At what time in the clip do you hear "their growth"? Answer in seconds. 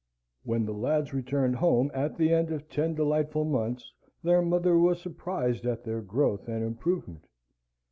5.83-6.47